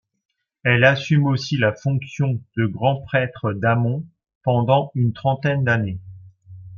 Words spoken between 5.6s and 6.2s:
d'années.